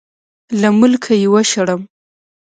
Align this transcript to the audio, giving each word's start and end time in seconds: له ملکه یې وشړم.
له 0.61 0.69
ملکه 0.79 1.13
یې 1.21 1.27
وشړم. 1.33 1.81